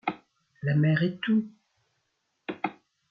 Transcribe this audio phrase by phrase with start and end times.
[0.63, 1.47] La mer est tout!